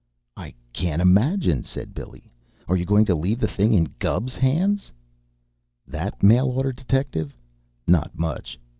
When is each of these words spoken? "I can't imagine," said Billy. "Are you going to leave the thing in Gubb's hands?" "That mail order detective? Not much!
"I 0.35 0.55
can't 0.73 0.99
imagine," 0.99 1.63
said 1.63 1.93
Billy. 1.93 2.31
"Are 2.67 2.75
you 2.75 2.85
going 2.85 3.05
to 3.05 3.13
leave 3.13 3.39
the 3.39 3.47
thing 3.47 3.71
in 3.75 3.93
Gubb's 3.99 4.33
hands?" 4.33 4.91
"That 5.85 6.23
mail 6.23 6.47
order 6.47 6.73
detective? 6.73 7.37
Not 7.85 8.17
much! 8.17 8.57